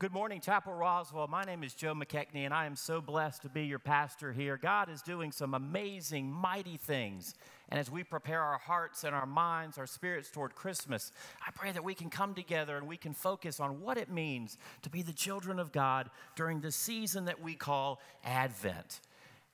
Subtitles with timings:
[0.00, 1.28] good morning, Chapel Roswell.
[1.28, 4.56] My name is Joe McKechnie, and I am so blessed to be your pastor here.
[4.56, 7.34] God is doing some amazing, mighty things.
[7.68, 11.12] And as we prepare our hearts and our minds, our spirits toward Christmas,
[11.46, 14.56] I pray that we can come together and we can focus on what it means
[14.80, 19.00] to be the children of God during the season that we call Advent.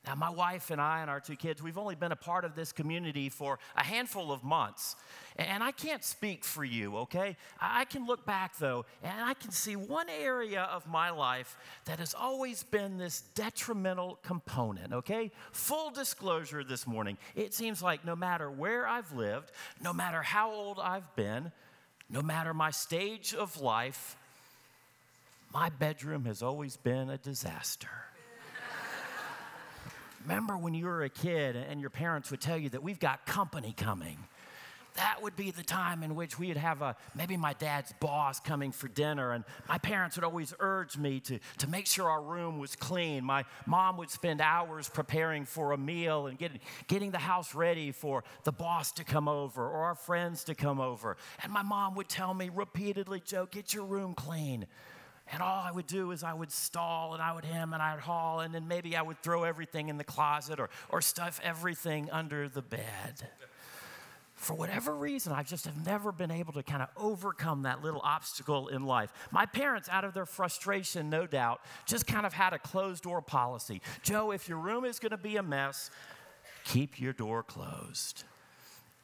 [0.06, 2.54] Now, my wife and I and our two kids, we've only been a part of
[2.54, 4.94] this community for a handful of months.
[5.34, 7.36] And I can't speak for you, okay?
[7.60, 11.98] I can look back, though, and I can see one area of my life that
[11.98, 15.32] has always been this detrimental component, okay?
[15.50, 19.50] Full disclosure this morning it seems like no matter where I've lived,
[19.82, 21.50] no matter how old I've been,
[22.08, 24.16] no matter my stage of life,
[25.52, 27.90] my bedroom has always been a disaster.
[30.26, 33.26] Remember when you were a kid and your parents would tell you that we've got
[33.26, 34.18] company coming?
[34.94, 38.72] That would be the time in which we'd have a maybe my dad's boss coming
[38.72, 42.58] for dinner, and my parents would always urge me to, to make sure our room
[42.58, 43.22] was clean.
[43.22, 47.92] My mom would spend hours preparing for a meal and getting, getting the house ready
[47.92, 51.18] for the boss to come over or our friends to come over.
[51.42, 54.66] And my mom would tell me repeatedly, Joe, get your room clean.
[55.32, 57.94] And all I would do is I would stall and I would hem and I
[57.94, 61.40] would haul, and then maybe I would throw everything in the closet or, or stuff
[61.42, 63.28] everything under the bed.
[64.36, 68.02] For whatever reason, I just have never been able to kind of overcome that little
[68.04, 69.10] obstacle in life.
[69.32, 73.22] My parents, out of their frustration, no doubt, just kind of had a closed door
[73.22, 73.80] policy.
[74.02, 75.90] Joe, if your room is going to be a mess,
[76.64, 78.24] keep your door closed.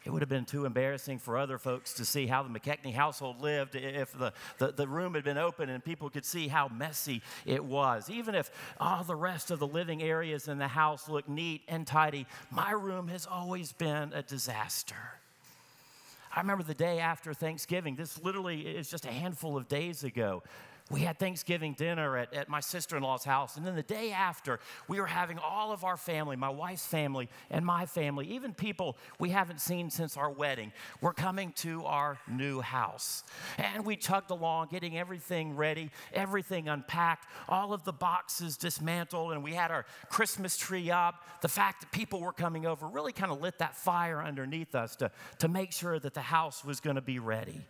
[0.05, 3.41] It would have been too embarrassing for other folks to see how the McKechnie household
[3.41, 7.23] lived if the, the, the, room had been open and people could see how messy
[7.47, 8.11] it was.
[8.11, 11.87] Even if all the rest of the living areas in the house look neat and
[11.87, 14.97] tidy, my room has always been a disaster.
[16.35, 20.43] I remember the day after Thanksgiving, this literally is just a handful of days ago
[20.91, 23.57] we had Thanksgiving dinner at, at my sister in law's house.
[23.57, 27.29] And then the day after, we were having all of our family, my wife's family
[27.51, 32.19] and my family, even people we haven't seen since our wedding, were coming to our
[32.29, 33.25] new house.
[33.59, 39.43] And we chugged along, getting everything ready, everything unpacked, all of the boxes dismantled, and
[39.43, 41.25] we had our Christmas tree up.
[41.41, 44.97] The fact that people were coming over really kind of lit that fire underneath us
[44.97, 47.67] to, to make sure that the house was going to be ready.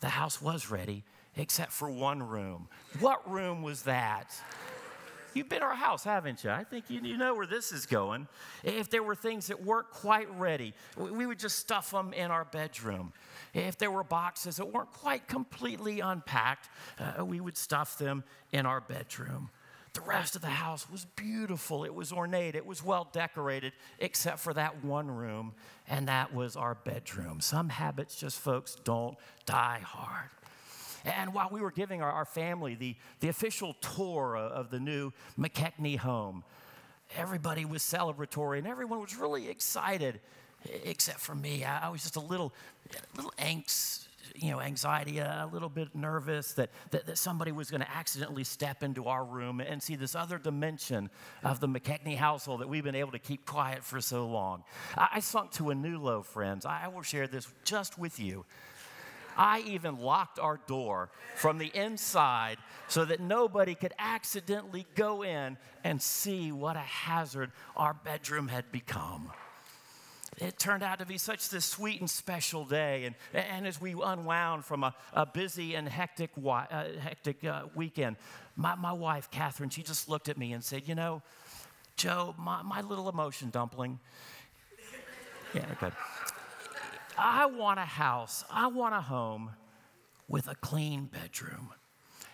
[0.00, 1.04] The house was ready
[1.36, 2.68] except for one room.
[3.00, 4.34] What room was that?
[5.34, 6.50] You've been our house, haven't you?
[6.50, 8.26] I think you, you know where this is going.
[8.64, 12.46] If there were things that weren't quite ready, we would just stuff them in our
[12.46, 13.12] bedroom.
[13.52, 18.64] If there were boxes that weren't quite completely unpacked, uh, we would stuff them in
[18.64, 19.50] our bedroom.
[19.92, 21.84] The rest of the house was beautiful.
[21.84, 22.54] It was ornate.
[22.54, 25.52] It was well decorated, except for that one room,
[25.86, 27.40] and that was our bedroom.
[27.40, 30.30] Some habits just, folks, don't die hard.
[31.04, 35.12] And while we were giving our, our family the, the official tour of the new
[35.38, 36.44] McKechnie home,
[37.16, 40.20] everybody was celebratory and everyone was really excited,
[40.84, 41.64] except for me.
[41.64, 42.52] I, I was just a little,
[43.16, 47.80] little angst you know, anxiety, a little bit nervous that, that, that somebody was going
[47.80, 51.10] to accidentally step into our room and see this other dimension
[51.44, 54.64] of the McKechnie household that we've been able to keep quiet for so long.
[54.96, 56.66] I, I sunk to a new low, friends.
[56.66, 58.44] I will share this just with you.
[59.36, 62.58] I even locked our door from the inside
[62.88, 68.70] so that nobody could accidentally go in and see what a hazard our bedroom had
[68.72, 69.30] become.
[70.38, 73.04] It turned out to be such this sweet and special day.
[73.04, 76.64] And, and as we unwound from a, a busy and hectic, uh,
[77.00, 78.16] hectic uh, weekend,
[78.54, 81.22] my, my wife, Catherine, she just looked at me and said, You know,
[81.96, 83.98] Joe, my, my little emotion dumpling.
[85.54, 85.92] Yeah, good.
[87.18, 89.50] I want a house, I want a home
[90.28, 91.70] with a clean bedroom.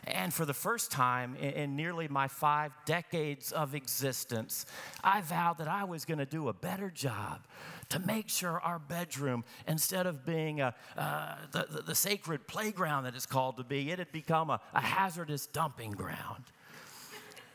[0.05, 4.67] And for the first time in, nearly my five decades of existence,
[5.05, 7.47] I vowed that I was going to do a better job
[7.91, 13.05] to make sure our bedroom, instead of being a, uh, the, the, the, sacred playground
[13.05, 16.45] that it's called to be, it had become a, a hazardous dumping ground.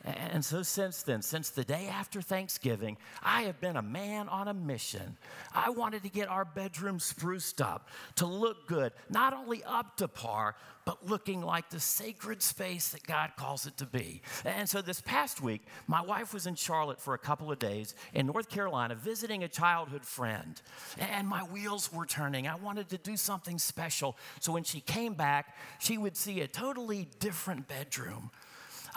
[0.08, 4.48] And so, since then, since the day after Thanksgiving, I have been a man on
[4.48, 5.18] a mission.
[5.52, 10.08] I wanted to get our bedroom spruced up to look good, not only up to
[10.08, 10.56] par,
[10.86, 14.22] but looking like the sacred space that God calls it to be.
[14.46, 17.94] And so, this past week, my wife was in Charlotte for a couple of days
[18.14, 20.62] in North Carolina visiting a childhood friend.
[20.98, 22.48] And my wheels were turning.
[22.48, 24.16] I wanted to do something special.
[24.40, 28.30] So, when she came back, she would see a totally different bedroom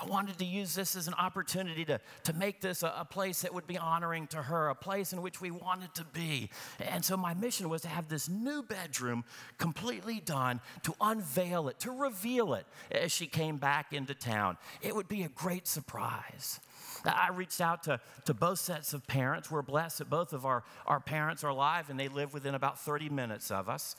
[0.02, 3.42] I wanted to use this as an opportunity to, to make this a, a, place
[3.42, 6.50] that would be honoring to her, a place in which we wanted to be.
[6.80, 9.24] And so my mission was to have this new bedroom
[9.58, 14.58] completely done, to unveil it, to reveal it as she came back into town.
[14.82, 16.60] It would be a great surprise.
[17.06, 19.52] I reached out to, to both sets of parents.
[19.52, 22.80] We're blessed that both of our, our parents are alive and they live within about
[22.80, 23.96] 30 minutes of us.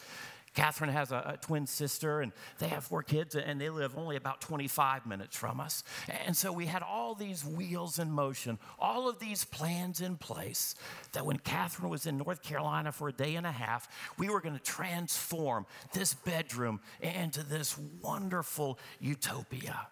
[0.55, 4.17] Catherine has a, a, twin sister, and they have four kids, and they live only
[4.17, 5.83] about 25 minutes from us.
[6.27, 10.75] And so we had all these wheels in motion, all of these plans in place
[11.13, 13.89] that when Catherine was in North Carolina for a day and a half,
[14.19, 19.89] we were going to transform this bedroom into this wonderful utopia.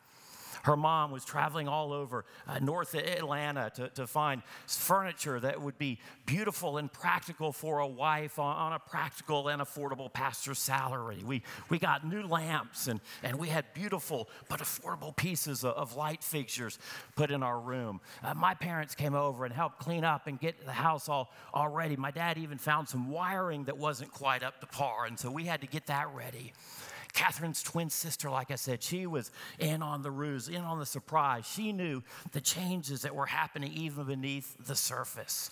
[0.63, 5.79] Her mom was traveling all over uh, North Atlanta to, to find furniture that would
[5.79, 11.23] be beautiful and practical for a wife on, on a practical and affordable pastor's salary.
[11.25, 15.97] We, we got new lamps and, and we had beautiful but affordable pieces of, of
[15.97, 16.79] light fixtures
[17.17, 18.01] put in our room.
[18.23, 21.69] Uh, my parents came over and helped clean up and get the house all, all
[21.69, 21.97] ready.
[21.97, 25.45] My dad even found some wiring that wasn't quite up to par, and so we
[25.45, 26.53] had to get that ready.
[27.21, 30.87] Catherine's twin sister, like I said, she was in on the ruse, in on the
[30.87, 31.45] surprise.
[31.47, 32.03] She knew
[32.33, 35.51] the changes that were happening even beneath the surface.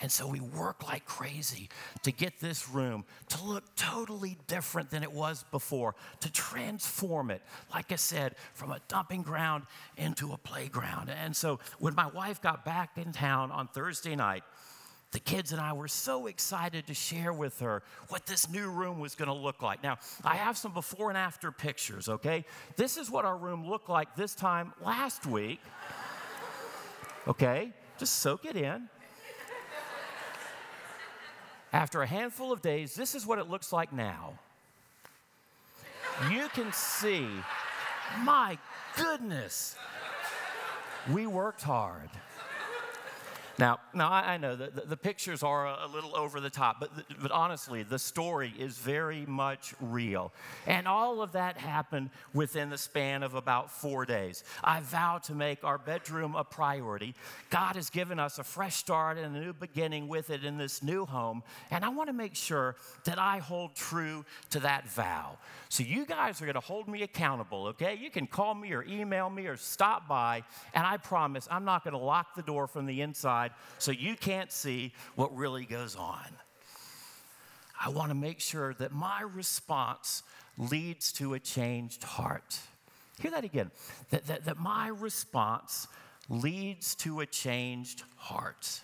[0.00, 1.68] And so we worked like crazy
[2.02, 7.42] to get this room to look totally different than it was before, to transform it,
[7.74, 9.64] like I said, from a dumping ground
[9.98, 11.10] into a playground.
[11.10, 14.44] And so when my wife got back in town on Thursday night,
[15.12, 18.98] the kids and I were so excited to share with her what this new room
[18.98, 19.82] was going to look like.
[19.82, 22.44] Now, I have some before and after pictures, okay?
[22.76, 25.60] This is what our room looked like this time last week.
[27.28, 27.72] Okay?
[27.98, 28.88] Just soak it in.
[31.74, 34.38] After a handful of days, this is what it looks like now.
[36.30, 37.26] You can see,
[38.24, 38.58] my
[38.96, 39.76] goodness,
[41.10, 42.10] we worked hard.
[43.58, 46.80] Now, now I, I know that the, the, pictures are a, little over the top,
[46.80, 50.32] but, the, but honestly, the story is very much real.
[50.66, 54.42] And all of that happened within the span of about four days.
[54.64, 57.14] I vow to make our bedroom a priority.
[57.50, 60.82] God has given us a fresh start and a new beginning with it in this
[60.82, 61.42] new home.
[61.70, 65.36] And I want to make sure that I hold true to that vow.
[65.68, 67.98] So you guys are going to hold me accountable, okay?
[68.00, 70.42] You can call me or email me or stop by,
[70.74, 73.41] and I promise I'm not going to lock the door from the inside
[73.78, 76.26] so you can't see what really goes on.
[77.84, 80.22] I want to make sure that my response
[80.56, 82.58] leads to a changed heart.
[83.20, 83.70] Hear that again
[84.10, 85.88] that, that, that my response
[86.28, 88.80] leads to a changed heart.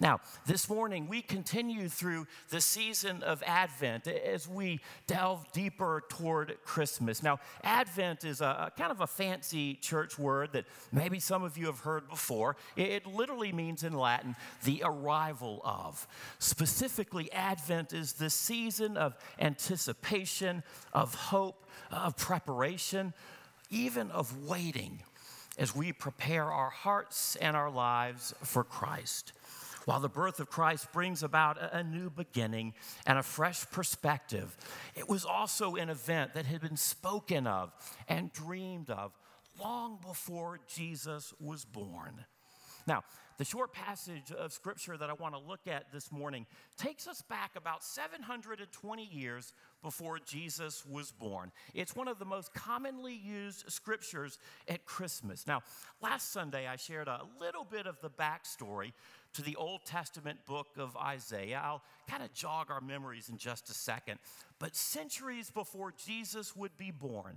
[0.00, 6.56] Now, this morning we continue through the season of Advent as we delve deeper toward
[6.64, 7.22] Christmas.
[7.22, 11.66] Now, Advent is a, kind of a fancy church word that maybe some of you
[11.66, 12.56] have heard before.
[12.76, 16.06] It, it literally means in Latin the arrival of.
[16.38, 23.12] Specifically, Advent is the season of anticipation, of hope, of preparation,
[23.70, 25.00] even of waiting
[25.58, 29.32] as we prepare our hearts and our lives for Christ.
[29.88, 32.74] While the birth of Christ brings about a, new beginning
[33.06, 34.54] and a fresh perspective,
[34.94, 37.72] it was also an event that had been spoken of
[38.06, 39.12] and dreamed of
[39.58, 42.26] long before Jesus was born.
[42.88, 43.04] Now,
[43.36, 46.46] the short passage of scripture that I want to look at this morning
[46.78, 49.52] takes us back about 720 years
[49.82, 51.52] before Jesus was born.
[51.74, 55.46] It's one of the most commonly used scriptures at Christmas.
[55.46, 55.60] Now,
[56.00, 58.92] last Sunday I shared a little bit of the backstory
[59.34, 61.60] to the Old Testament book of Isaiah.
[61.62, 64.18] I'll kind of jog our memories in just a second.
[64.58, 67.36] But centuries before Jesus would be born,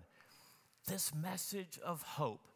[0.88, 2.48] this message of hope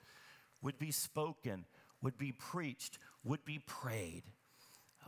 [0.62, 1.66] would be spoken,
[2.06, 4.22] would be preached, would be prayed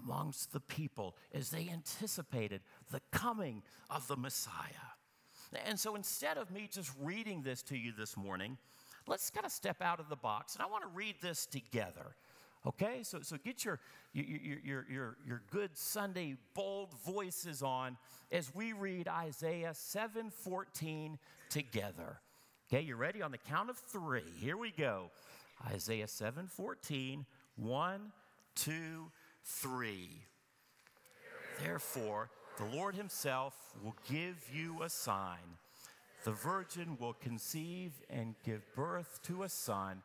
[0.04, 2.62] amongst the people as they anticipated
[2.92, 3.62] the coming
[3.92, 4.96] of the Messiah.
[5.64, 8.58] And so instead of me just reading this to you this morning,
[9.06, 12.16] let's kind of step out of the box and I want to read this together.
[12.66, 13.80] Okay, so, so get your,
[14.14, 17.96] your, your, your, your good Sunday bold voices on
[18.32, 21.18] as we read Isaiah 7:14
[21.50, 22.20] together.
[22.68, 23.22] Okay, you ready?
[23.22, 25.12] On the count of three, here we go.
[25.66, 28.12] Isaiah 7:14, one,
[28.56, 29.12] two,
[29.44, 30.24] three.
[31.60, 35.58] Therefore, the Lord Himself will give you a sign.
[36.24, 40.04] The virgin will conceive and give birth to a son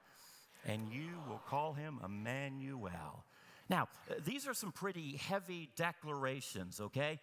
[0.66, 3.24] and you will call him Emmanuel.
[3.68, 7.20] Now, uh, these are some pretty heavy declarations, okay?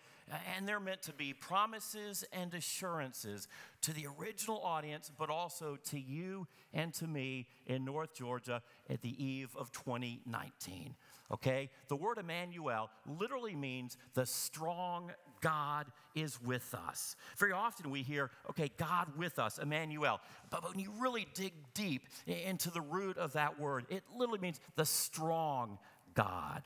[0.56, 3.48] And they're meant to be promises and assurances
[3.82, 9.02] to the original audience, but also to you and to me in North Georgia at
[9.02, 10.96] the eve of 2019.
[11.32, 11.70] Okay?
[11.88, 17.16] The word Emmanuel literally means the strong God is with us.
[17.38, 20.20] Very often we hear, okay, God with us, Emmanuel.
[20.50, 24.60] But when you really dig deep into the root of that word, it literally means
[24.76, 25.78] the strong
[26.14, 26.64] God.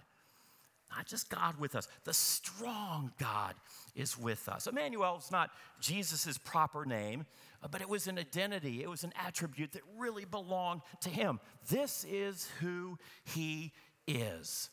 [0.95, 3.55] Not just God with us, the strong God
[3.95, 4.67] is with us.
[4.67, 7.25] Emmanuel is not Jesus' proper name,
[7.63, 11.39] uh, but it was an identity, it was an attribute that really belonged to him.
[11.69, 13.71] This is who he
[14.07, 14.69] is.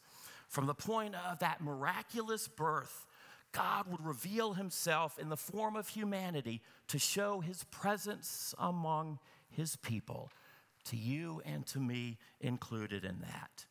[0.48, 3.06] From the point of that miraculous birth,
[3.52, 9.76] God would reveal himself in the form of humanity to show his presence among his
[9.76, 10.30] people,
[10.84, 13.66] to you and to me included in that.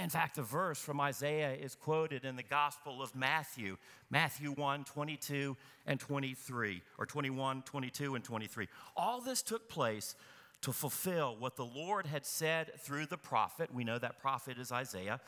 [0.00, 3.76] In fact, the verse from Isaiah is quoted in the Gospel of Matthew,
[4.10, 5.56] Matthew 1 22
[5.86, 8.68] and 23, or 21, 22, and 23.
[8.96, 10.14] All this took place
[10.62, 13.72] to fulfill what the Lord had said through the prophet.
[13.72, 15.20] We know that prophet is Isaiah.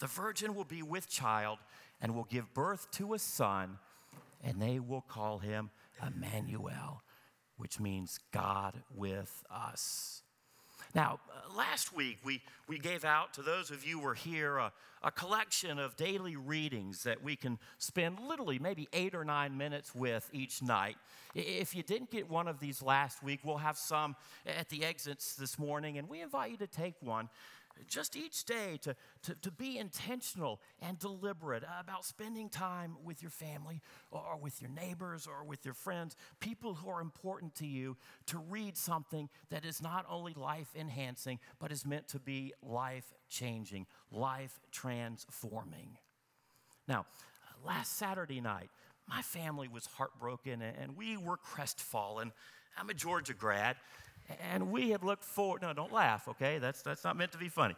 [0.00, 1.58] The virgin will be with child
[2.00, 3.78] and will give birth to a son,
[4.42, 5.70] and they will call him
[6.04, 7.02] Emmanuel,
[7.56, 10.22] which means God with us.
[10.94, 14.56] Now, uh, last week we, we gave out to those of you who were here
[14.58, 19.56] a, a collection of daily readings that we can spend literally maybe eight or nine
[19.56, 20.96] minutes with each night.
[21.34, 25.34] If you didn't get one of these last week, we'll have some at the exits
[25.34, 27.28] this morning, and we invite you to take one
[27.86, 33.30] just each day to, to, to be intentional and deliberate about spending time with your
[33.30, 37.96] family or with your neighbors or with your friends, people who are important to you,
[38.26, 43.12] to read something that is not only life enhancing, but is meant to be life
[43.28, 45.98] changing, life transforming.
[46.88, 47.06] Now,
[47.64, 48.70] last Saturday night,
[49.08, 52.32] my family was heartbroken and we were crestfallen.
[52.78, 53.76] I'm a Georgia grad,
[54.52, 56.58] and we had looked forward, no, don't laugh, okay?
[56.58, 57.74] That's, that's not meant to be funny.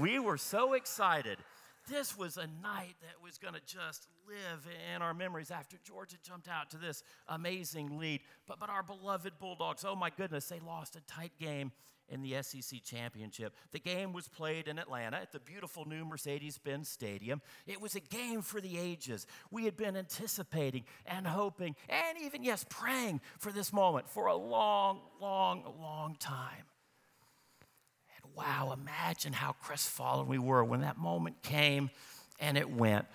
[0.00, 1.38] We were so excited.
[1.88, 6.16] This was a night that was going to just live in our memories after Georgia
[6.22, 8.20] jumped out to this amazing lead.
[8.46, 11.72] But, but our beloved Bulldogs, oh my goodness, they lost a tight game
[12.08, 13.54] in the SEC championship.
[13.72, 17.40] The game was played in Atlanta at the beautiful new Mercedes Benz Stadium.
[17.66, 19.26] It was a game for the ages.
[19.50, 24.36] We had been anticipating and hoping and even, yes, praying for this moment for a
[24.36, 26.64] long, long, long time.
[28.22, 31.90] And wow, imagine how crestfallen we were when that moment came
[32.40, 33.06] and it went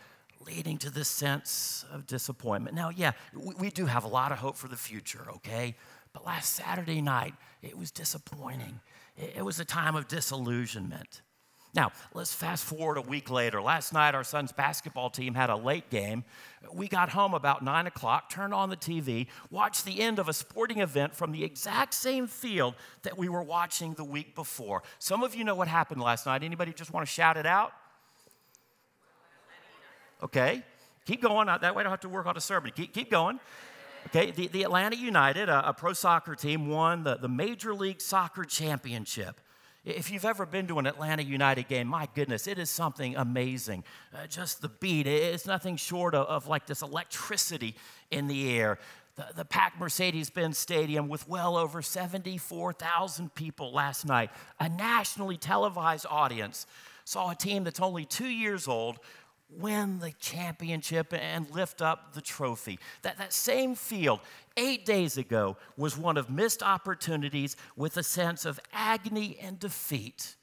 [0.46, 2.76] leading to this sense of disappointment.
[2.76, 5.76] Now, yeah, we, we, do have a lot of hope for the future, okay?
[6.14, 8.80] But last Saturday night, it was disappointing.
[9.16, 11.22] It was a time of disillusionment.
[11.76, 13.62] Now, let's fast forward a week later.
[13.62, 16.24] Last night, our son's basketball team had a late game.
[16.74, 20.34] We got home about 9 o'clock, turned on the TV, watched the end of a
[20.34, 22.74] sporting event from the exact same field
[23.04, 24.82] that we were watching the week before.
[24.98, 26.42] Some of you know what happened last night.
[26.42, 27.72] Anybody just want to shout it out?
[30.24, 30.64] Okay,
[31.06, 31.48] keep going.
[31.48, 32.72] That way I don't have to work on a sermon.
[32.76, 33.40] Keep, keep going.
[34.10, 38.02] Okay, the, the Atlanta United, a, a, pro soccer team, won the, the Major League
[38.02, 39.40] Soccer Championship.
[39.86, 43.84] If you've ever been to an Atlanta United game, my goodness, it is something amazing.
[44.12, 47.76] Uh, just the beat, it's nothing short of, of, like this electricity
[48.10, 48.80] in the air.
[49.16, 55.38] The, the packed Mercedes Benz Stadium with well over 74,000 people last night, a nationally
[55.38, 56.66] televised audience,
[57.06, 58.98] saw a team that's only two years old
[59.50, 62.80] win the championship and lift up the trophy.
[63.02, 64.20] That, that same field,
[64.58, 70.36] eight days ago, was one of missed opportunities with a sense of agony and defeat.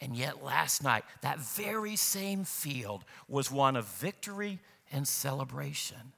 [0.00, 4.58] And yet, last night, that very same field was one of victory
[4.92, 6.12] and celebration.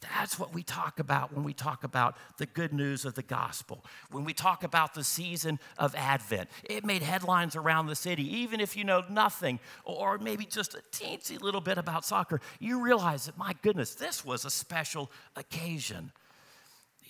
[0.00, 3.84] That's what we talk about when we talk about the good news of the gospel.
[4.10, 8.38] When we talk about the season of Advent, it made headlines around the city.
[8.38, 12.82] Even if you know nothing or maybe just a teensy little bit about soccer, you
[12.82, 16.12] realize that, my goodness, this was a special occasion.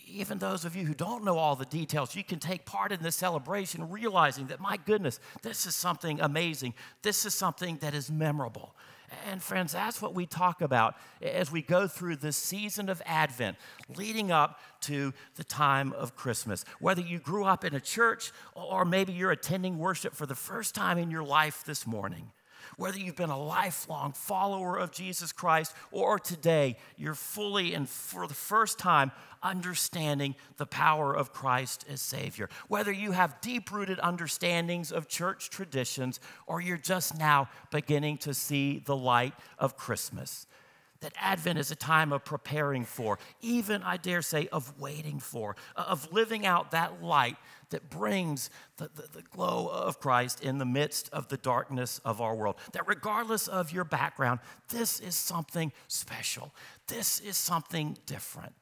[0.09, 3.00] Even those of you who don't know all the details, you can take part in
[3.00, 6.75] this celebration realizing that, my goodness, this is something amazing.
[7.02, 8.75] This is something that is memorable.
[9.26, 13.56] And friends, that's what we talk about as we go through this season of Advent,
[13.96, 16.64] leading up to the time of Christmas.
[16.78, 20.74] Whether you grew up in a church or maybe you're attending worship for the first
[20.74, 22.30] time in your life this morning,
[22.80, 28.26] whether you've been a lifelong follower of Jesus Christ or today you're fully and for
[28.26, 32.49] the first time understanding the power of Christ as Savior.
[32.68, 38.32] Whether you have deep rooted understandings of church traditions or you're just now beginning to
[38.32, 40.46] see the light of Christmas.
[41.00, 45.57] That Advent is a time of preparing for, even, I dare say, of waiting for,
[45.75, 47.37] uh, of living out that light
[47.71, 52.21] that brings the, the, the, glow of Christ in the midst of the darkness of
[52.21, 52.57] our world.
[52.73, 56.52] That regardless of your background, this is something special.
[56.87, 58.52] This is something different.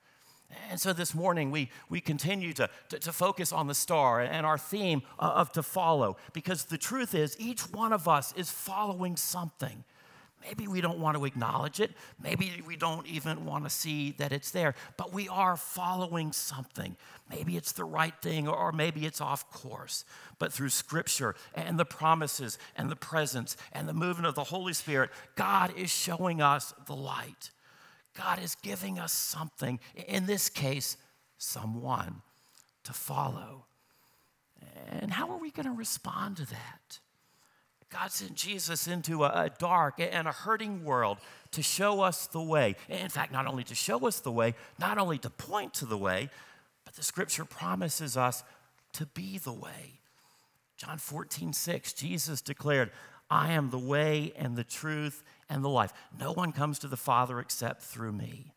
[0.71, 4.47] And so this morning, we, we continue to, to, to, focus on the star and
[4.47, 8.51] our theme uh, of to follow, because the truth is, each one of us is
[8.51, 9.85] following something.
[10.41, 11.91] Maybe we don't want to acknowledge it.
[12.23, 16.97] Maybe we don't even want to see that it's there, but we are following something.
[17.29, 20.05] Maybe it's the right thing or maybe it's off course.
[20.39, 24.73] But through scripture and the promises and the presence and the movement of the Holy
[24.73, 27.51] Spirit, God is showing us the light.
[28.17, 30.97] God is giving us something, in this case,
[31.37, 32.23] someone
[32.85, 33.67] to follow.
[34.91, 37.01] And how are we going to respond to that?
[37.91, 41.19] God sent Jesus into a, dark and a hurting world
[41.53, 42.77] to show us the way.
[42.89, 45.97] In fact, not only to show us the way, not only to point to the
[45.97, 46.29] way,
[46.85, 48.45] but the scripture promises us
[48.95, 50.01] to be the way.
[50.77, 52.91] John 14, 6, Jesus declared,
[53.31, 55.93] I am the way and the truth and the life.
[56.19, 58.53] No one comes to the Father except through me.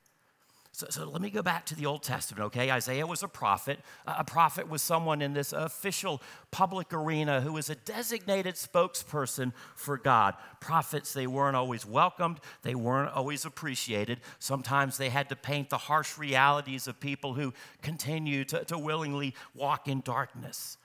[0.82, 2.72] So, so, let me go back to the Old Testament, okay?
[2.72, 3.78] Isaiah was a prophet.
[4.08, 9.96] A prophet was someone in this official public arena who was a designated spokesperson for
[9.96, 10.34] God.
[10.60, 14.22] Prophets, they weren't always welcomed, they weren't always appreciated.
[14.40, 19.36] Sometimes they had to paint the harsh realities of people who continue to, to willingly
[19.54, 20.80] walk in darkness.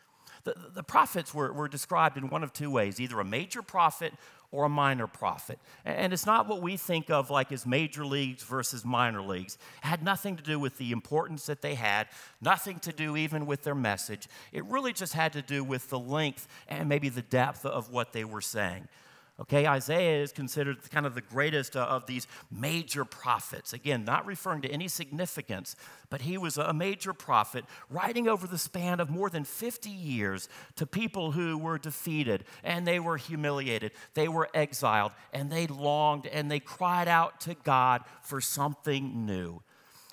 [0.45, 4.13] The, the prophets were, were described in one of two ways either a major prophet
[4.51, 5.59] or a minor prophet.
[5.85, 9.59] And it's not what we think of like as major leagues versus minor leagues.
[9.83, 12.09] It had nothing to do with the importance that they had,
[12.41, 14.29] nothing to do even with their message.
[14.53, 18.13] It really just had to do with the length and maybe the depth of what
[18.13, 18.89] they were saying.
[19.39, 23.75] Okay, Isaiah is considered kind of the greatest of these major prophets.
[23.75, 25.77] Again, not referring to any significance,
[26.09, 30.49] but he was a major prophet writing over the span of more than 50 years
[30.77, 36.27] to people who were defeated and they were humiliated, they were exiled, and they longed
[36.27, 39.61] and they cried out to God for something new.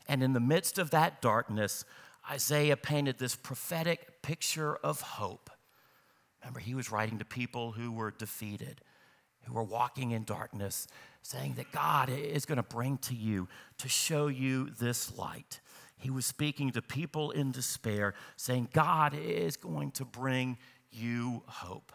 [0.06, 1.86] And in the midst of that darkness,
[2.30, 5.50] Isaiah painted this prophetic picture of hope.
[6.42, 8.82] Remember, he was writing to people who were defeated
[9.46, 10.88] who are walking in darkness,
[11.22, 15.60] saying that God is going to bring to you to show you this light.
[15.98, 20.58] He was speaking to people in despair, saying, God is going to bring
[20.92, 21.92] you hope.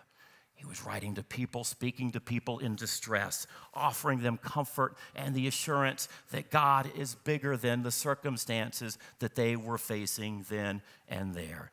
[0.55, 5.47] He was writing to people, speaking to people in distress, offering them comfort and the
[5.47, 11.71] assurance that God is bigger than the circumstances that they were facing then and there.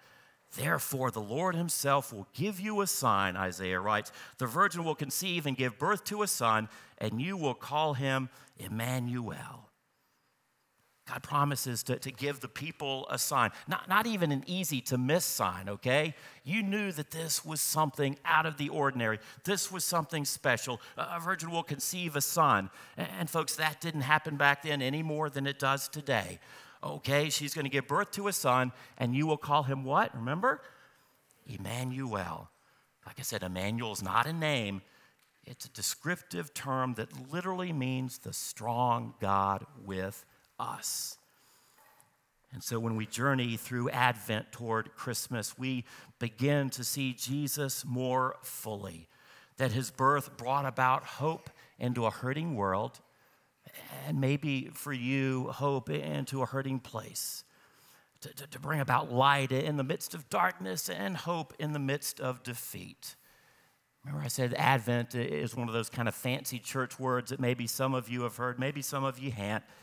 [0.55, 4.11] Therefore, the Lord Himself will give you a sign, Isaiah writes.
[4.37, 8.29] The virgin will conceive and give birth to a son, and you will call him
[8.57, 9.69] Emmanuel.
[11.07, 14.97] God promises to, to give the people a sign, not, not even an easy to
[14.97, 16.15] miss sign, okay?
[16.43, 19.19] You knew that this was something out of the ordinary.
[19.43, 20.81] This was something special.
[20.97, 22.71] A virgin will conceive a son.
[22.97, 26.39] And, and folks, that didn't happen back then any more than it does today.
[26.85, 30.13] Okay, she's going to give birth to a son, and you will call him what?
[30.15, 30.61] Remember?
[31.47, 32.49] Emmanuel.
[33.07, 34.81] Like I said, Emmanuel is not a name,
[35.45, 40.25] it's a descriptive term that literally means the strong God with
[40.59, 41.17] us.
[42.51, 45.83] And so when we journey through Advent toward Christmas, we
[46.19, 49.07] begin to see Jesus more fully.
[49.57, 53.01] That his birth brought about hope into a hurting world,
[54.07, 57.43] and maybe for you, hope into a hurting place.
[58.21, 61.79] To, to, to, bring about light in the midst of darkness and hope in the
[61.79, 63.15] midst of defeat.
[64.03, 67.65] Remember, I said Advent is one of those kind of fancy church words that maybe
[67.65, 69.31] some of you have heard, maybe some of you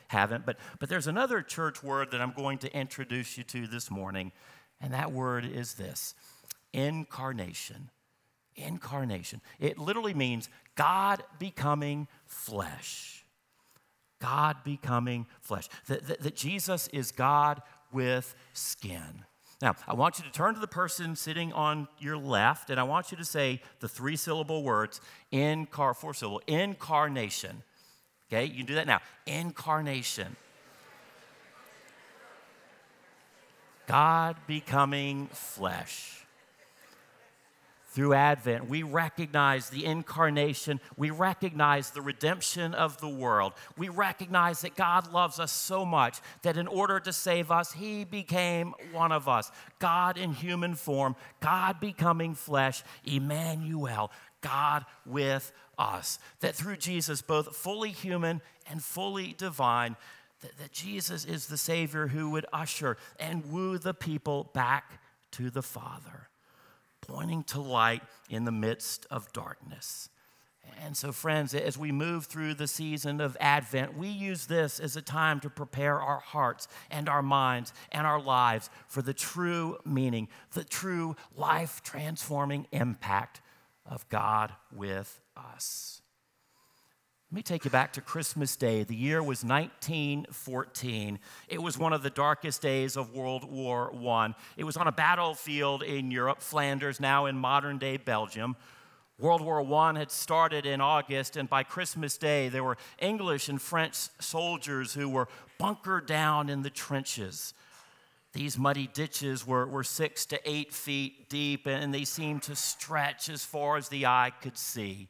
[0.09, 0.47] haven't.
[0.47, 4.33] But, but there's another church word that I'm going to introduce you to this morning,
[4.81, 6.15] and that word is this
[6.73, 7.91] incarnation.
[8.55, 9.41] Incarnation.
[9.59, 13.22] It literally means God becoming flesh.
[14.23, 15.69] God becoming flesh.
[15.89, 17.61] That, that, that Jesus is God
[17.93, 19.25] with skin.
[19.61, 22.85] Now, I want you to turn to the person sitting on your left, and I
[22.85, 25.01] want you to say the three syllable words,
[25.33, 27.63] incar, four syllable, incarnation.
[28.29, 29.01] Okay, you can do that now.
[29.27, 30.37] Incarnation.
[33.87, 36.22] God becoming flesh.
[37.93, 40.81] Through Advent, we recognize the incarnation.
[40.97, 43.53] We recognize the redemption of the world.
[43.77, 48.05] We recognize that God loves us so much that in order to save us, He
[48.05, 49.53] became one of us.
[49.79, 56.19] God in human form, God becoming flesh, Emmanuel, God with us.
[56.41, 59.97] That through Jesus, both fully human and fully divine,
[60.41, 64.99] that, that Jesus is the Savior who would usher and woo the people back
[65.33, 66.31] to the Father
[67.03, 70.09] pointing to light in the midst of darkness.
[70.81, 74.97] And so, friends, as we move through the season of Advent, we use this as
[74.97, 79.79] a time to prepare our hearts and our minds and our lives for the true
[79.85, 83.41] meaning, the true life transforming impact
[83.87, 86.02] of God with us.
[87.33, 88.85] Let me take you back to Christmas Day.
[88.85, 91.19] The year was 1914.
[91.49, 94.35] It was one of the darkest days of World War I.
[94.59, 98.55] It was on a battlefield in Europe, Flanders, now in modern day Belgium.
[99.19, 103.63] World War I had started in August, and by Christmas Day, there were English and
[103.63, 107.55] French soldiers who were bunkered down in the trenches.
[108.35, 113.31] These muddy ditches were, were six to eight feet deep, and they seemed to stretch
[113.31, 115.09] as far as the eye could see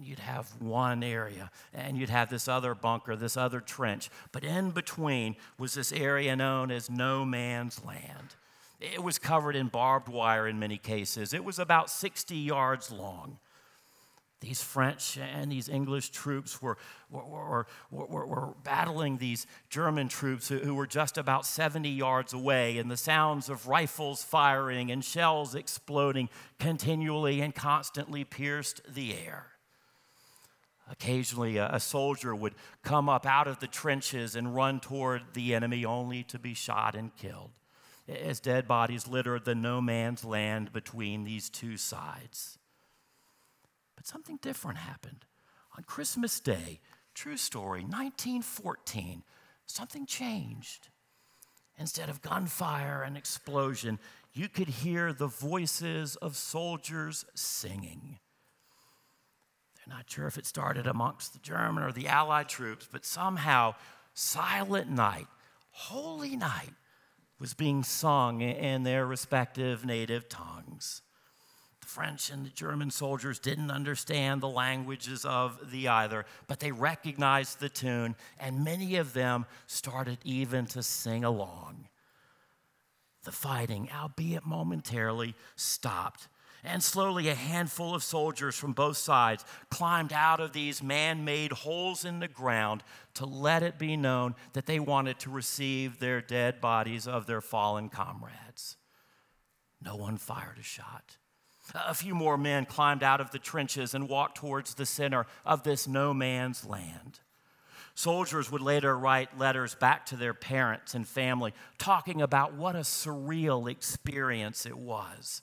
[0.00, 4.08] and you'd have one area, and you'd have this other bunker, this other trench.
[4.32, 8.34] But in between was this area known as no man's land.
[8.80, 13.38] It was covered in barbed wire in many cases, it was about 60 yards long.
[14.40, 16.78] These French and these English troops were,
[17.10, 22.32] were, were, were, were battling these German troops who, who were just about 70 yards
[22.32, 29.12] away, and the sounds of rifles firing and shells exploding continually and constantly pierced the
[29.12, 29.50] air.
[30.90, 35.84] Occasionally, a, soldier would come up out of the trenches and run toward the enemy
[35.84, 37.52] only to be shot and killed
[38.10, 42.58] as dead bodies littered the no man's land between these two sides.
[43.96, 45.24] But something different happened.
[45.76, 46.80] On Christmas Day,
[47.14, 49.22] true story, 1914,
[49.66, 50.88] something changed.
[51.78, 53.98] Instead of gunfire and explosion,
[54.32, 58.18] you could hear the voices of soldiers singing.
[59.90, 63.74] Not sure if it started amongst the German or the Allied troops, but somehow
[64.14, 65.26] Silent Night,
[65.72, 66.74] Holy Night,
[67.40, 71.02] was being sung in their respective native tongues.
[71.80, 76.70] The French and the German soldiers didn't understand the languages of the either, but they
[76.70, 81.88] recognized the tune, and many of them started even to sing along.
[83.24, 86.28] The fighting, albeit momentarily, stopped
[86.62, 91.52] and slowly, a handful of soldiers from both sides climbed out of these man made
[91.52, 92.82] holes in the ground
[93.14, 97.40] to let it be known that they wanted to receive their dead bodies of their
[97.40, 98.76] fallen comrades.
[99.82, 101.16] No one fired a shot.
[101.74, 105.62] A few more men climbed out of the trenches and walked towards the center of
[105.62, 107.20] this no man's land.
[107.94, 112.80] Soldiers would later write letters back to their parents and family, talking about what a
[112.80, 115.42] surreal experience it was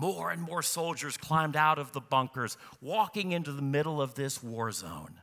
[0.00, 4.42] more and more soldiers climbed out of the bunkers, walking into the middle of this
[4.42, 5.20] war zone.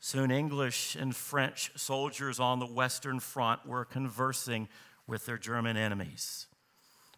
[0.00, 4.68] Soon, English and French soldiers on the Western Front were conversing
[5.06, 6.48] with their German enemies.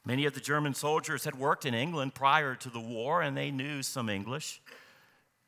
[0.04, 3.50] Many of the German soldiers had worked in England prior to the war and they
[3.50, 4.60] knew some English.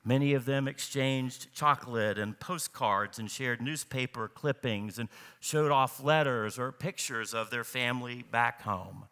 [0.04, 6.59] Many of them exchanged chocolate and postcards and shared newspaper clippings and showed off letters
[6.59, 9.04] or pictures of their family back home.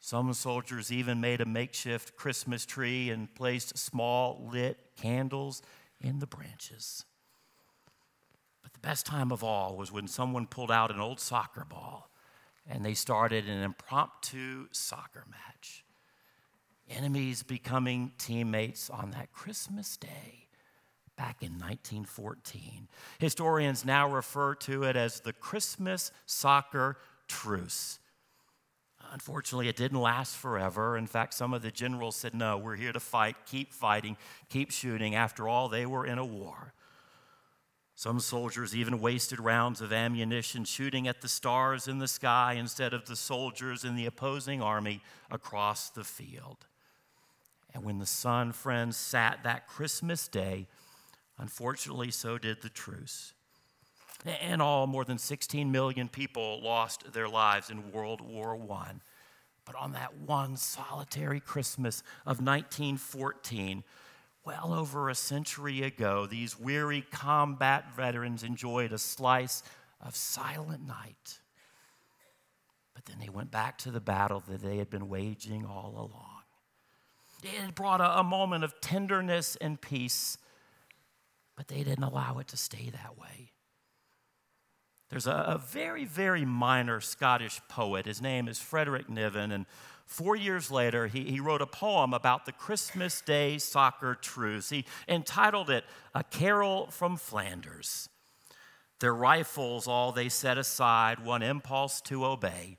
[0.00, 5.62] Some soldiers even made a makeshift Christmas tree and placed small lit candles
[6.00, 7.04] in the branches.
[8.62, 12.10] But the best time of all was when someone pulled out an old soccer ball
[12.66, 15.84] and they started an impromptu soccer match.
[16.88, 20.48] Enemies becoming teammates on that Christmas day
[21.16, 22.88] back in 1914.
[23.18, 26.96] Historians now refer to it as the Christmas soccer
[27.28, 27.99] truce.
[29.12, 30.96] Unfortunately, it didn't last forever.
[30.96, 34.16] In fact, some of the generals said, No, we're here to fight, keep fighting,
[34.48, 35.14] keep shooting.
[35.16, 36.72] After all, they were in a war.
[37.96, 42.94] Some soldiers even wasted rounds of ammunition shooting at the stars in the sky instead
[42.94, 46.66] of the soldiers in the opposing army across the field.
[47.74, 50.66] And when the sun, friends, sat that Christmas day,
[51.36, 53.34] unfortunately, so did the truce.
[54.24, 58.92] In all, more than 16 million people lost their lives in World War I.
[59.64, 63.82] But on that one solitary Christmas of 1914,
[64.44, 69.62] well over a century ago, these weary combat veterans enjoyed a slice
[70.00, 71.40] of silent night.
[72.94, 76.42] But then they went back to the battle that they had been waging all along.
[77.42, 80.36] It brought a, a moment of tenderness and peace,
[81.56, 83.52] but they didn't allow it to stay that way.
[85.10, 88.06] There's a, a, very, very minor Scottish poet.
[88.06, 89.66] His name is Frederick Niven, and
[90.06, 94.70] four years later, he, he wrote a poem about the Christmas Day soccer truce.
[94.70, 98.08] He entitled it A Carol from Flanders.
[99.00, 102.76] Their rifles, all they set aside, one impulse to obey.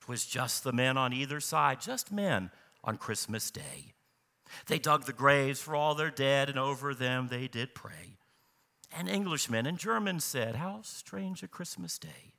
[0.00, 2.50] Twas just the men on either side, just men
[2.82, 3.92] on Christmas Day.
[4.66, 8.16] They dug the graves for all their dead, and over them they did pray.
[8.98, 12.32] And Englishmen and Germans said, How strange a Christmas day.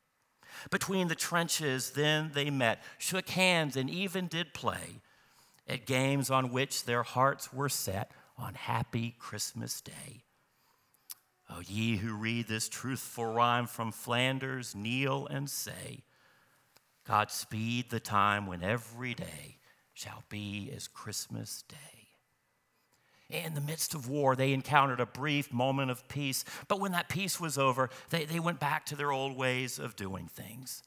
[0.72, 5.02] Between the trenches, then they met, shook hands, and even did play
[5.68, 10.24] at games on which their hearts were set on happy Christmas Day.
[11.50, 16.04] Oh, ye who read this truthful rhyme from Flanders, kneel and say,
[17.08, 19.58] God speed the time when every day
[19.94, 21.97] shall be as Christmas Day.
[23.30, 27.10] In the midst of war, they encountered a brief moment of peace, but when that
[27.10, 30.82] peace was over, they, they went back to their old ways of doing things.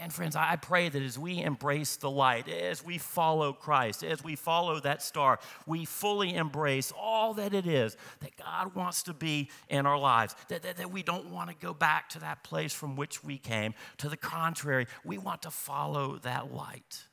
[0.00, 4.24] And friends, I pray that as we embrace the light, as we follow Christ, as
[4.24, 9.12] we follow that star, we fully embrace all that it is that God wants to
[9.12, 10.34] be in our lives.
[10.48, 13.36] That, that, that, we don't want to go back to that place from which we
[13.36, 13.74] came.
[13.98, 17.04] To the contrary, we want to follow that light.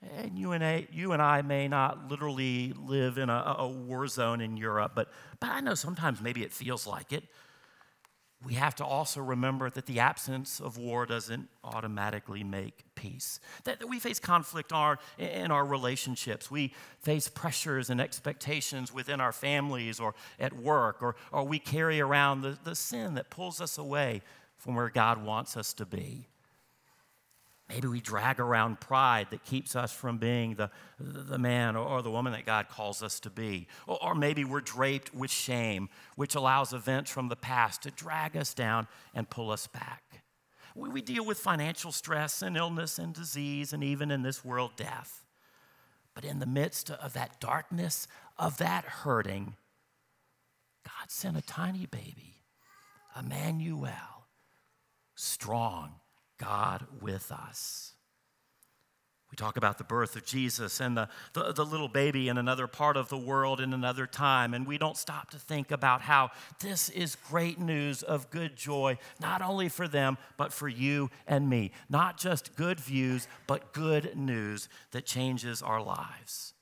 [0.00, 4.06] And you and I, you and I may not literally live in a, a war
[4.06, 5.08] zone in Europe, but,
[5.40, 7.24] but I know sometimes maybe it feels like it
[8.44, 13.40] we have to also remember that the absence of war doesn't automatically make peace.
[13.64, 16.48] That, that we face conflict our, in our relationships.
[16.48, 22.00] We face pressures and expectations within our families or at work, or, or we carry
[22.00, 24.22] around the, the sin that pulls us away
[24.56, 26.28] from where God wants us to be.
[27.68, 32.10] Maybe we drag around pride that keeps us from being the, the man or the
[32.10, 33.68] woman that God calls us to be.
[33.86, 38.54] Or, maybe we're draped with shame, which allows events from the past to drag us
[38.54, 40.02] down and pull us back.
[40.74, 44.72] We, we deal with financial stress and illness and disease and even in this world,
[44.76, 45.26] death.
[46.14, 49.56] But in the midst of that darkness, of that hurting,
[50.84, 52.40] God sent a tiny baby,
[53.16, 54.26] Emmanuel,
[55.14, 55.96] strong
[56.38, 57.92] God with us.
[59.30, 62.66] We talk about the birth of Jesus and the, the, the, little baby in another
[62.66, 66.30] part of the world in another time, and we don't stop to think about how
[66.60, 71.50] this is great news of good joy, not only for them, but for you and
[71.50, 71.72] me.
[71.90, 76.54] Not just good views, but good news that changes our lives.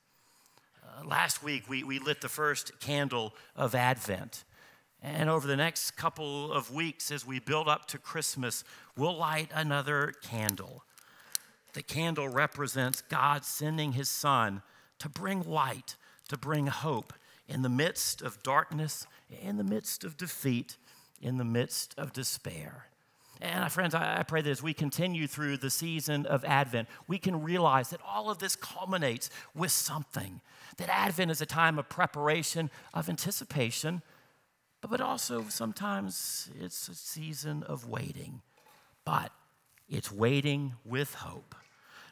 [0.83, 4.43] Uh, last week, we, we lit the first candle of Advent.
[5.01, 8.63] And over the next couple of weeks, as we build up to Christmas,
[8.97, 10.83] we'll light another candle.
[11.73, 14.63] The candle represents God sending his Son
[14.99, 15.95] to bring light,
[16.29, 17.13] to bring hope
[17.47, 19.05] in the midst of darkness,
[19.41, 20.77] in the midst of defeat,
[21.21, 22.87] in the midst of despair.
[23.39, 27.19] And uh, friends, I pray that as we continue through the season of Advent, we
[27.19, 30.41] can realize that all of this culminates with something.
[30.77, 34.01] That Advent is a time of preparation, of anticipation,
[34.89, 38.41] but also sometimes it's a season of waiting.
[39.05, 39.31] But
[39.89, 41.55] it's waiting with hope,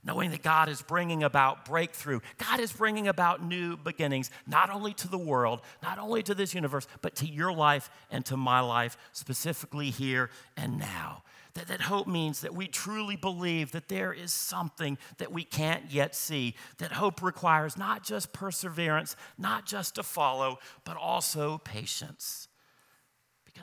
[0.03, 2.21] knowing that God is bringing about breakthrough.
[2.37, 6.53] God is bringing about new beginnings, not only to the world, not only to this
[6.53, 11.23] universe, but to your life and to my life, specifically here and now.
[11.55, 15.89] That, that hope means that we truly believe that there is something that we can't
[15.89, 16.55] yet see.
[16.77, 22.49] That hope requires not just perseverance, not just to follow, but also patience.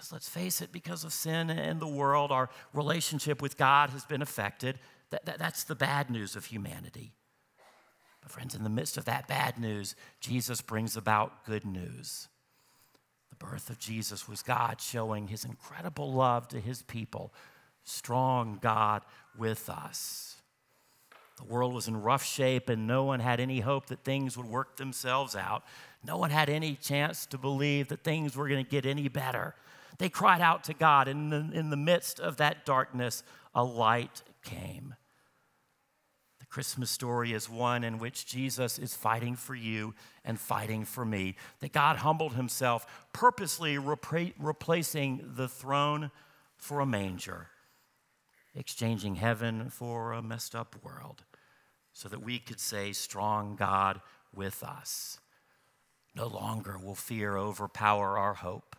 [0.02, 4.04] Because let's face it, because of sin and the world, our relationship with God has
[4.04, 4.80] been affected.
[5.10, 7.12] That, that, that's the bad news of humanity.
[8.20, 12.26] But, friends, in the midst of that bad news, Jesus brings about good news.
[13.30, 17.32] The birth of Jesus was God showing his incredible love to his people,
[17.84, 19.02] strong God
[19.38, 20.42] with us.
[21.36, 24.46] The world was in rough shape, and no one had any hope that things would
[24.46, 25.62] work themselves out.
[26.04, 29.54] No one had any chance to believe that things were going to get any better.
[30.02, 33.22] They cried out to God, and in the, in the midst of that darkness,
[33.54, 34.96] a light came.
[36.40, 41.04] The Christmas story is one in which Jesus is fighting for you and fighting for
[41.04, 41.36] me.
[41.60, 46.10] That God humbled himself, purposely repra- replacing the throne
[46.56, 47.50] for a manger,
[48.56, 51.22] exchanging heaven for a messed up world,
[51.92, 54.00] so that we could say, Strong God
[54.34, 55.20] with us.
[56.16, 58.74] No longer will fear overpower our hope.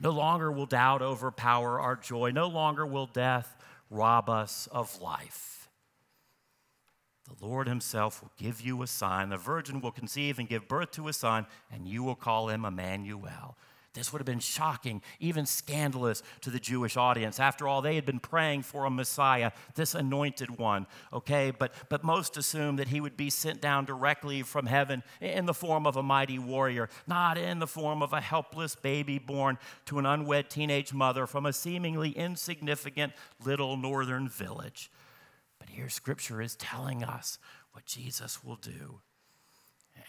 [0.00, 2.30] No longer will doubt overpower our joy.
[2.30, 3.56] No longer will death
[3.90, 5.68] rob us of life.
[7.24, 9.28] The Lord Himself will give you a sign.
[9.28, 12.64] The virgin will conceive and give birth to a son, and you will call him
[12.64, 13.56] Emmanuel.
[13.94, 17.40] This would have been shocking, even scandalous to the Jewish audience.
[17.40, 21.50] After all, they had been praying for a Messiah, this anointed one, okay?
[21.50, 25.54] But, but most assumed that he would be sent down directly from heaven in the
[25.54, 29.98] form of a mighty warrior, not in the form of a helpless baby born to
[29.98, 34.90] an unwed teenage mother from a seemingly insignificant little northern village.
[35.58, 37.38] But here, Scripture is telling us
[37.72, 39.00] what Jesus will do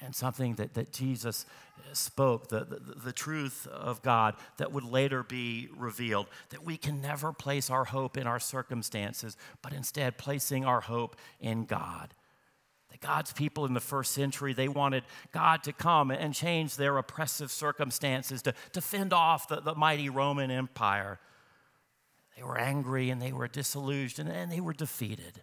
[0.02, 1.46] and something that, that Jesus
[1.94, 7.02] spoke, the, the, the, truth of God that would later be revealed, that we can
[7.02, 12.14] never place our hope in our circumstances, but instead placing our hope in God.
[12.92, 16.98] That God's people in the first century, they wanted God to come and change their
[16.98, 21.20] oppressive circumstances, to, to fend off the, the mighty Roman Empire.
[22.36, 25.42] They were angry and they were disillusioned and they were defeated.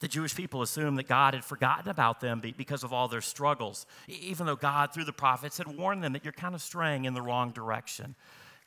[0.00, 3.86] The Jewish people assumed that God had forgotten about them because of all their struggles,
[4.06, 7.14] even though God, through the prophets, had warned them that you're kind of straying in
[7.14, 8.14] the wrong direction.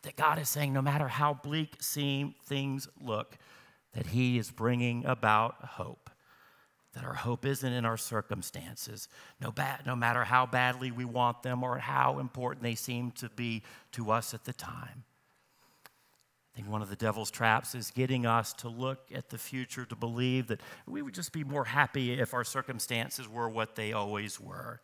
[0.01, 3.37] That God is saying, no matter how bleak seem things look,
[3.93, 6.09] that He is bringing about hope.
[6.93, 9.07] That our hope isn't in our circumstances,
[9.39, 13.29] no, ba- no matter how badly we want them or how important they seem to
[13.29, 13.61] be
[13.91, 15.03] to us at the time
[16.55, 19.95] think one of the devil's traps is getting us to look at the future, to
[19.95, 24.39] believe that we would just be more happy if our circumstances were what they always
[24.39, 24.81] were.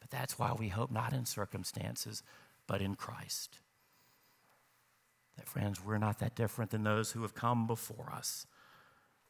[0.00, 2.22] But that's why we hope not in circumstances,
[2.66, 3.58] but in Christ.
[5.36, 8.46] That, friends, we're not that different than those who have come before us.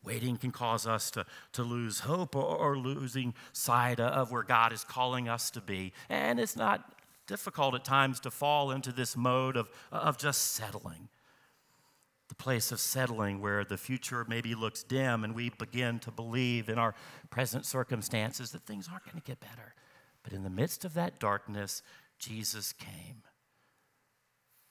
[0.02, 4.72] Waiting can cause us to, to lose hope or, or losing sight of where God
[4.72, 5.92] is calling us to be.
[6.08, 6.94] And it's not
[7.26, 11.08] difficult at times to fall into this mode of, of just settling
[12.40, 16.78] place of settling where the future maybe looks dim and we begin to believe in
[16.78, 16.94] our
[17.28, 19.74] present circumstances that things aren't going to get better.
[20.22, 21.82] But in the midst of that darkness,
[22.18, 23.22] Jesus came.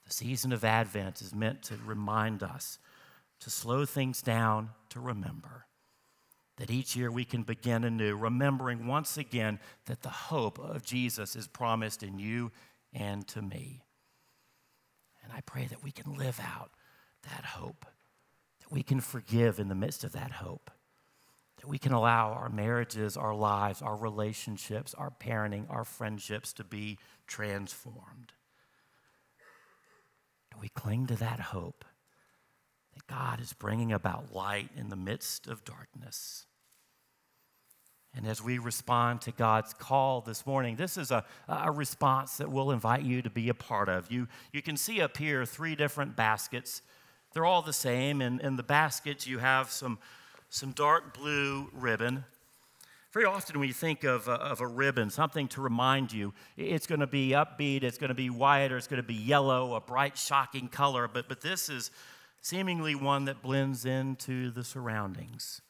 [0.07, 2.79] The season of Advent is meant to remind us
[3.41, 5.67] to slow things down, to remember
[6.57, 11.35] that each year we can begin anew, remembering once again that the hope of Jesus
[11.35, 12.51] is promised in you
[12.93, 13.83] and to me.
[15.23, 16.71] And I pray that we can live out
[17.23, 17.85] that hope,
[18.59, 20.71] that we can forgive in the midst of that hope,
[21.57, 26.63] that we can allow our marriages, our lives, our relationships, our parenting, our friendships to
[26.63, 28.33] be transformed.
[30.51, 31.85] Do we cling to that hope
[32.93, 36.45] that God is bringing about light in the midst of darkness?
[38.15, 42.49] And as we respond to God's call this morning, this is a, a response that
[42.49, 44.11] we'll invite you to be a part of.
[44.11, 46.81] You, you can see up here three different baskets
[47.33, 48.21] they're all the same.
[48.21, 49.99] And in the baskets, you have some,
[50.49, 52.25] some dark blue ribbon.
[53.11, 56.85] Very often, when you think of a, of a ribbon, something to remind you, it's
[56.85, 59.73] going to be upbeat, it's going to be white, or it's going to be yellow,
[59.73, 61.07] a bright, shocking color.
[61.07, 61.89] But, but this is
[62.41, 65.61] seemingly one that blends into the surroundings.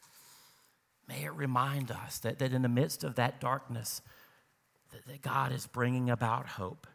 [1.08, 4.02] May it remind us that, that in the midst of that darkness,
[4.92, 6.88] that, that God is bringing about hope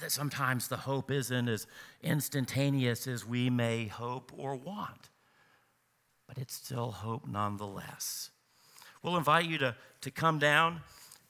[0.00, 1.66] that sometimes the hope isn't as
[2.02, 5.10] instantaneous as we may hope or want,
[6.26, 8.30] but it's still hope nonetheless.
[9.02, 10.80] We'll invite you to, to come down.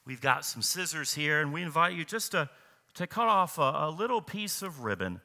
[0.05, 2.49] We've got some scissors here, and we invite you just to,
[2.94, 5.21] to cut off a, a little piece of ribbon,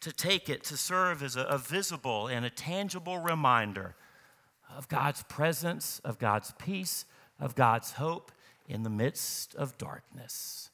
[0.00, 3.94] to take it to serve as a, a visible and a tangible reminder
[4.76, 7.04] of God's presence, of God's peace,
[7.40, 8.30] of God's hope
[8.68, 10.70] in the midst of darkness.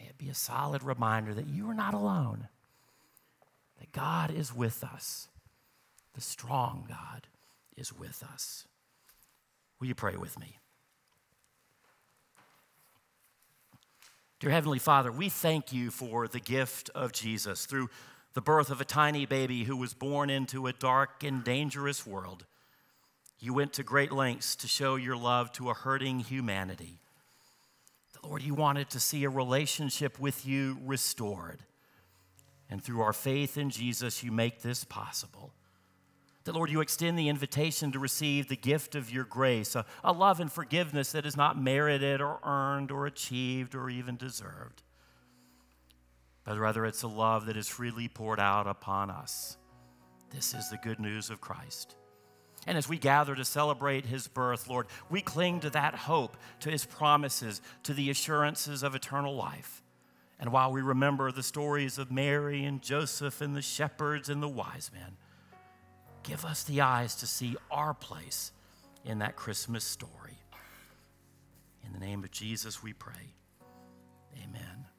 [0.00, 2.48] May it be a solid reminder that you are not alone,
[3.78, 5.28] that God is with us.
[6.14, 7.26] The strong God
[7.76, 8.66] is with us.
[9.78, 10.56] Will you pray with me?
[14.38, 17.90] Dear Heavenly Father, we thank you for the gift of Jesus through
[18.32, 22.46] the birth of a tiny baby who was born into a dark and dangerous world.
[23.38, 27.00] You went to great lengths to show your love to a hurting humanity.
[28.24, 31.64] Lord, you wanted to see a relationship with you restored.
[32.68, 35.52] And through our faith in Jesus, you make this possible.
[36.44, 40.12] That, Lord, you extend the invitation to receive the gift of your grace, a, a,
[40.12, 44.82] love and forgiveness that is not merited or earned or achieved or even deserved,
[46.44, 49.58] but rather it's a love that is freely poured out upon us.
[50.30, 51.96] This is the good news of Christ.
[52.66, 56.70] And as we gather to celebrate his birth, Lord, we cling to that hope, to
[56.70, 59.82] his promises, to the assurances of eternal life.
[60.38, 64.48] And while we remember the stories of Mary and Joseph and the shepherds and the
[64.48, 65.16] wise men,
[66.22, 68.52] give us the eyes to see our place
[69.04, 70.38] in that Christmas story.
[71.84, 73.34] In the name of Jesus, we pray.
[74.36, 74.89] Amen.